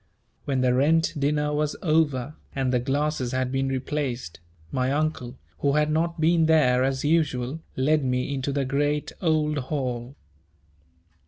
[0.45, 4.39] When the rent dinner was over, and the glasses had been replaced,
[4.71, 9.59] my Uncle, who had not been there as usual, led me into the great old
[9.59, 10.15] hall.